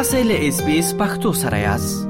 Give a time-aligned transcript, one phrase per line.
[0.00, 2.04] تاسو له اس بي اس پختو سره یاست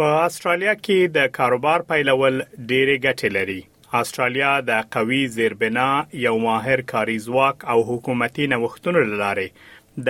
[0.00, 3.56] په استرالیا کې د کاروبار پیلول ډېرې ګټې لري
[4.02, 5.86] استرالیا د قوي زیربنا
[6.26, 9.48] یو ماهر کاري ځواک او حکومتي نوښتونو لاره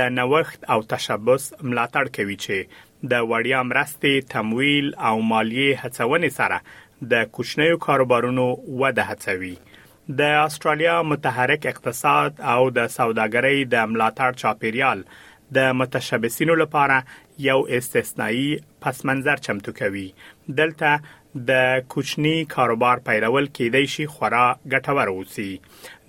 [0.01, 7.15] د نوښت او تشبث ملاتړ کوي چې د وړیا مرستې تمویل او مالیه هڅونې سره
[7.15, 8.47] د کوچنیو کاروبارونو
[8.85, 9.55] وده هڅوي
[10.23, 15.07] د استرالیا متحرک اقتصاد او د سوداګرۍ د ملاتړ چاپیریال
[15.55, 17.05] د متشبثینو لپاره
[17.49, 20.09] یو استثنایی پس منظر چمتو کوي
[20.57, 21.01] دلته
[21.51, 25.51] د کوچنی کاروبار پیلول کېدای شي خورا ګټور اوسي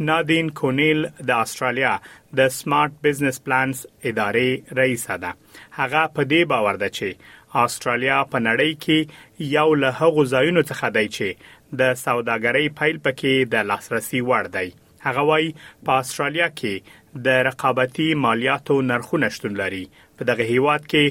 [0.10, 1.92] نادین کونیل د استرالیا
[2.40, 7.36] د سمارټ بزنس پلانز ادارې رئیس ده هغه په دې باور ده چې
[7.66, 13.54] استرالیا په نړۍ کې یو له هغو ځایونو څخه دی چې د سوداګرۍ پیل پکې
[13.56, 14.70] د لاسرسي وړ دی
[15.08, 15.46] هغه وای
[15.86, 16.74] په استرالیا کې
[17.26, 19.86] د رقابتي مالیاتو نرخونه شتون لري
[20.18, 21.04] په دغه هیواد کې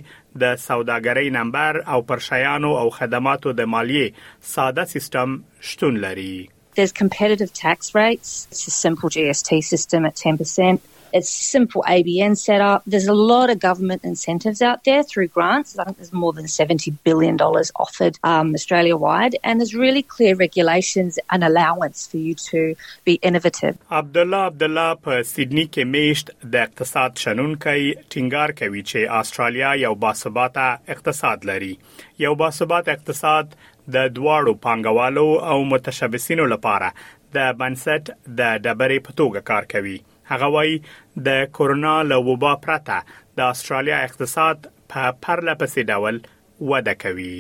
[0.43, 4.07] د سوداګرۍ نمبر او پرشیانو او خدماتو د مالیې
[4.55, 5.29] ساده سیستم
[5.69, 6.35] شتون لري
[6.79, 8.31] There's competitive tax rates.
[8.53, 10.83] It's a simple GST system at 10%.
[11.13, 12.83] It's simple ABN setup.
[12.87, 15.79] There's a lot of government incentives out there through grants.
[15.79, 19.37] I think there's more than $70 billion offered um, Australia wide.
[19.45, 23.77] And there's really clear regulations and allowance for you to be innovative.
[23.91, 30.97] عبدالله عبدالله په سیدنی کې میشت د اقتصاد شنونکي ټینګار کوي چې استرالیا یو باثباته
[30.97, 31.73] اقتصاد لري
[32.25, 33.55] یو باثباته اقتصاد
[33.97, 36.91] د دواړو پانګوالو او متشبثینو لپاره
[37.39, 39.99] د بنسټ د ډبرې په توګه کار کوي
[40.31, 40.77] هغه وایي
[41.27, 42.97] د کورونا له وبا پرته
[43.37, 44.57] د استرالیا اقتصاد
[44.91, 46.17] په پرله پسې ډول
[46.71, 47.39] وده کوي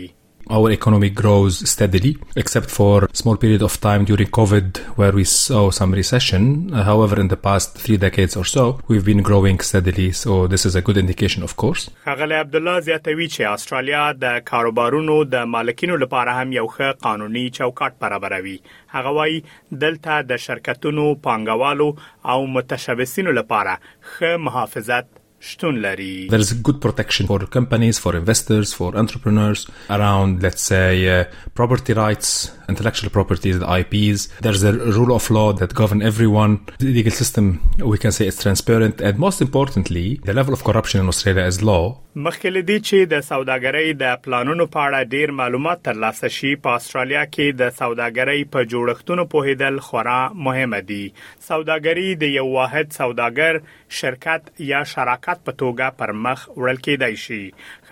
[0.48, 5.70] our economy grows steadily, except for small period of time during COVID where we saw
[5.70, 6.72] some recession.
[6.72, 10.64] Uh, however, in the past three decades or so, we've been growing steadily, so this
[10.66, 11.90] is a good indication, of course.
[12.06, 17.44] هغه عبد الله زیاتوی چې استرالیا د کاروبارونو د مالکینو لپاره هم یو ښه قانوني
[17.50, 18.60] چوکاټ برابروي.
[18.88, 19.42] هغه وایي
[19.72, 21.94] دلته د شرکتونو، پانګوالو
[22.26, 25.14] او متشبثینو لپاره ښه محافظت
[25.60, 26.00] there
[26.40, 31.24] is good protection for companies for investors for entrepreneurs around let's say uh,
[31.54, 36.86] property rights intellectual properties the IPs there's a rule of law that govern everyone the
[36.86, 41.08] legal system we can say it's transparent and most importantly the level of corruption in
[41.08, 46.28] Australia is low مخکې لدی چې د سوداګرۍ د پلانونو په اړه ډیر معلومات ترلاسه
[46.36, 50.14] شي په استرالیا کې د سوداګرۍ په جوړښتونو پوهیدل خورا
[50.46, 51.00] مهمه دي
[51.48, 53.60] سوداګري د یو واحد سوداګر
[53.98, 57.42] شرکت یا شراکت په توګه پر مخ وړل کېدای شي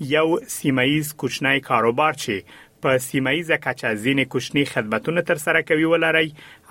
[0.00, 2.40] یو سیمایز کوچنی کاروبار چې
[2.82, 6.28] په سیمایز کچا ځینې کوچني خدماتونه تر سره کوي ولري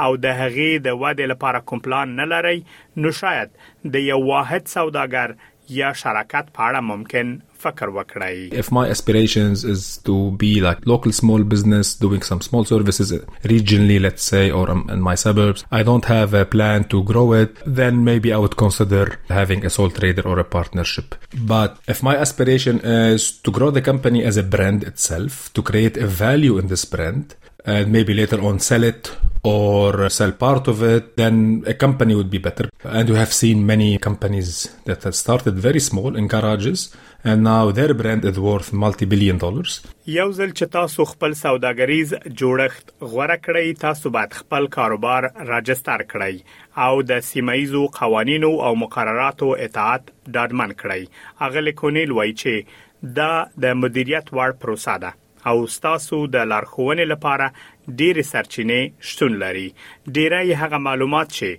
[0.08, 2.59] او د هغې د واده لپاره کوم پلان نه لري
[3.06, 3.56] نو شاید
[3.96, 5.36] د یو واحد سوداګر
[5.80, 7.34] یا شراکت په اړه ممکن
[7.68, 13.12] If my aspirations is to be like local small business doing some small services
[13.44, 17.34] regionally let's say or um, in my suburbs I don't have a plan to grow
[17.34, 22.04] it then maybe I would consider having a sole trader or a partnership but if
[22.04, 26.59] my aspiration is to grow the company as a brand itself to create a value
[26.59, 27.34] in this brand
[27.66, 29.12] and maybe later on sell it
[29.45, 32.69] or sell part of it, then a company would be better.
[32.83, 37.72] And we have seen many companies that had started very small in garages and now
[37.72, 39.73] their brand is worth multi-billion dollars.
[40.07, 46.81] یو ځل چې تاسو خپل سوداګریز جوړښت غوړه کړئ تاسو باید خپل کاروبار راجستر کړئ
[46.88, 53.29] او د سیمایزو قوانینو او مقرراتو اطاعت ډاډمن کړئ اغه لیکونیل وایي چې دا
[53.67, 55.16] د مدیریت وړ پروسه ده
[55.50, 59.68] او تاسو د لارښوونې لپاره ډېری سرچینې شتون لري
[60.16, 61.50] ډیری هغه معلومات چې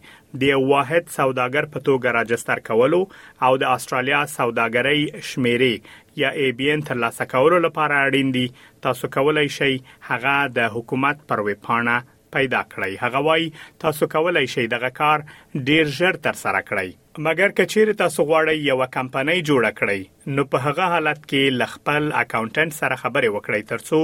[0.42, 3.00] د واحد سوداګر په توګه راجستر کولو
[3.46, 5.74] او د استرالیا سوداګرۍ شمیرې
[6.22, 8.46] یا ای بی ان ترلاسه کولو لپاره اړین دي
[8.84, 9.72] تاسو کولای شئ
[10.08, 11.96] هغه د حکومت پر ویب پاڼه
[12.36, 13.44] پیدا کړئ هغه وای
[13.84, 15.22] تاسو کولای شئ دغه کار
[15.68, 16.90] ډیر ژر تر سره کړئ
[17.26, 20.02] مګر کچېره تاسو غواړئ یو کمپنۍ جوړ کړئ
[20.38, 24.00] نو په هغه حالت کې لغپل اکاونټنټ سره خبرې وکړئ ترڅو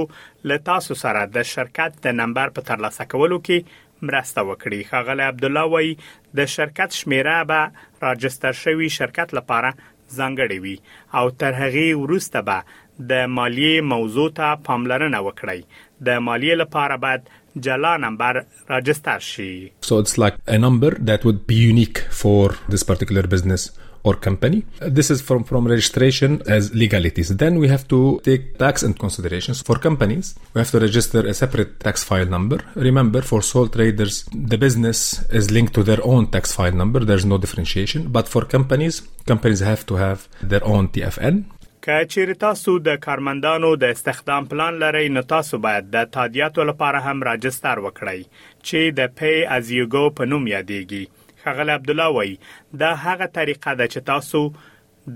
[0.51, 5.47] له تاسو سره د شرکت د نمبر په ترلاسه کولو کې مرسته وکړي خغل عبد
[5.49, 5.91] الله وای
[6.41, 12.81] د شرکت شمیره به راجستر شوی شرکت لپاره ځانګړې وي او تر هغه وروسته به
[13.13, 15.79] د مالیه موضوع ته پاملرنه وکړي
[16.09, 17.97] د مالیه لپاره باید Jala
[19.81, 23.71] So it's like a number that would be unique for this particular business
[24.03, 24.65] or company.
[24.81, 27.29] This is from, from registration as legalities.
[27.37, 29.61] Then we have to take tax and considerations.
[29.61, 32.59] For companies, we have to register a separate tax file number.
[32.75, 36.99] Remember, for sole traders, the business is linked to their own tax file number.
[37.05, 38.09] There's no differentiation.
[38.11, 41.45] But for companies, companies have to have their own TFN.
[41.87, 47.23] کچېر تاسو د کارمندانو د استخدام پلان لرئ نو تاسو باید د تادیاتو لپاره هم
[47.27, 48.21] راجستر وکړئ
[48.67, 52.31] چې د پی از یو گو په نوم یادېږي خغل عبد الله وای
[52.83, 54.43] دا هغه طریقه ده چې تاسو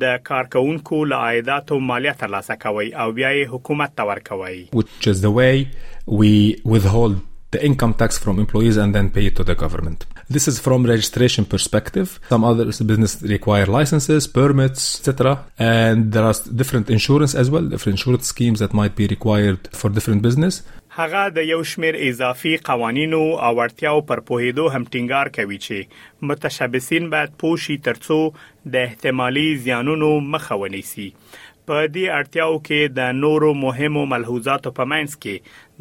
[0.04, 5.26] د کارکونکو له عایداتو مالیه ترلاسه کوي او بیا یې حکومت ته ورکوي which is
[5.28, 5.54] the way
[6.22, 6.32] we
[6.76, 7.18] withhold
[7.52, 10.06] the income tax from employees and then pay it to the government.
[10.30, 12.20] This is from registration perspective.
[12.30, 15.46] Some other business require licenses, permits, etc.
[15.58, 19.90] And there are different insurance as well, different insurance schemes that might be required for
[19.90, 20.62] different business.
[21.00, 27.10] هغه د یو شمیر اضافي قوانینو او ورتیاو پر پوهیدو هم ټینګار کوي چې متشبثین
[27.10, 28.18] باید پوښي ترڅو
[28.76, 31.08] د احتمالي زیانونو مخه ونیسي
[31.70, 35.36] په دې اړتیاو کې د نورو مهمو ملحوظاتو په منځ کې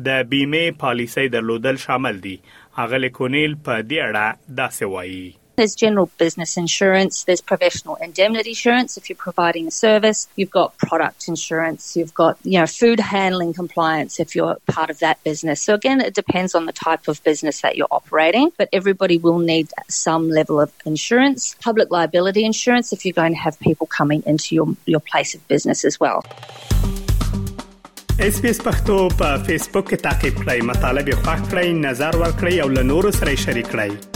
[0.07, 2.37] د بیمه پالیسۍ درلودل شامل دي
[2.85, 4.27] اغلی کونیل په دې اړه
[4.61, 10.29] داسې وایي There's general business insurance, there's professional indemnity insurance if you're providing a service,
[10.37, 14.99] you've got product insurance, you've got, you know, food handling compliance if you're part of
[14.99, 15.63] that business.
[15.63, 19.39] So again, it depends on the type of business that you're operating, but everybody will
[19.39, 24.23] need some level of insurance, public liability insurance if you're going to have people coming
[24.27, 26.23] into your, your place of business as well.
[29.19, 34.16] په فیسبوک کې تا کې پلی مطلب یو نظر ور کړی او سره شریک کړئ